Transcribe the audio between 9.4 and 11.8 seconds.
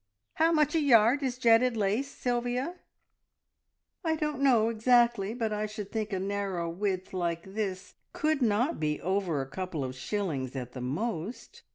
a couple of shillings at the most."